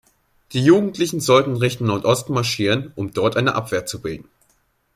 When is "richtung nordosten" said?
1.57-2.33